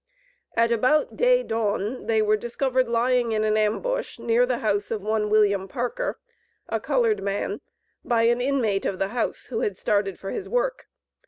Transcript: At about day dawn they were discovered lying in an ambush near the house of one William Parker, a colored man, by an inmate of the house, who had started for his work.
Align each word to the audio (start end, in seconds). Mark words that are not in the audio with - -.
At 0.57 0.71
about 0.71 1.15
day 1.15 1.43
dawn 1.43 2.07
they 2.07 2.23
were 2.23 2.35
discovered 2.35 2.87
lying 2.89 3.33
in 3.33 3.43
an 3.43 3.55
ambush 3.55 4.17
near 4.17 4.47
the 4.47 4.57
house 4.57 4.89
of 4.89 5.03
one 5.03 5.29
William 5.29 5.67
Parker, 5.67 6.17
a 6.67 6.79
colored 6.79 7.21
man, 7.21 7.61
by 8.03 8.23
an 8.23 8.41
inmate 8.41 8.87
of 8.87 8.97
the 8.97 9.09
house, 9.09 9.45
who 9.51 9.59
had 9.59 9.77
started 9.77 10.17
for 10.17 10.31
his 10.31 10.49
work. 10.49 10.87